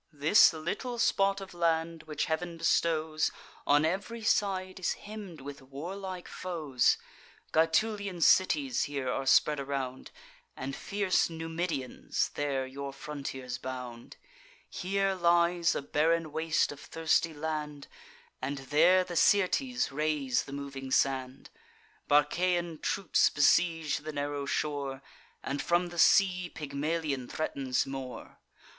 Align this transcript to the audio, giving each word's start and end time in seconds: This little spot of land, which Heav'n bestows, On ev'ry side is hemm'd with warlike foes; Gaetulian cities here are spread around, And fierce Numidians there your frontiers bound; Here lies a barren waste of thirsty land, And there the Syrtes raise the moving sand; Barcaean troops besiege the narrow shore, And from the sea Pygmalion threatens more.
This 0.11 0.51
little 0.51 0.97
spot 0.97 1.41
of 1.41 1.53
land, 1.53 2.01
which 2.07 2.25
Heav'n 2.25 2.57
bestows, 2.57 3.29
On 3.67 3.85
ev'ry 3.85 4.23
side 4.23 4.79
is 4.79 4.93
hemm'd 4.93 5.41
with 5.41 5.61
warlike 5.61 6.27
foes; 6.27 6.97
Gaetulian 7.53 8.19
cities 8.21 8.85
here 8.85 9.07
are 9.11 9.27
spread 9.27 9.59
around, 9.59 10.09
And 10.57 10.75
fierce 10.75 11.29
Numidians 11.29 12.29
there 12.29 12.65
your 12.65 12.91
frontiers 12.93 13.59
bound; 13.59 14.17
Here 14.67 15.13
lies 15.13 15.75
a 15.75 15.83
barren 15.83 16.31
waste 16.31 16.71
of 16.71 16.79
thirsty 16.79 17.35
land, 17.35 17.87
And 18.41 18.57
there 18.57 19.03
the 19.03 19.15
Syrtes 19.15 19.91
raise 19.91 20.45
the 20.45 20.51
moving 20.51 20.89
sand; 20.89 21.51
Barcaean 22.09 22.81
troops 22.81 23.29
besiege 23.29 23.97
the 23.99 24.11
narrow 24.13 24.47
shore, 24.47 25.03
And 25.43 25.61
from 25.61 25.89
the 25.89 25.99
sea 25.99 26.49
Pygmalion 26.49 27.27
threatens 27.27 27.85
more. 27.85 28.39